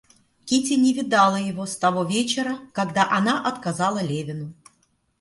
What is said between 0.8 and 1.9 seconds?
не видала его с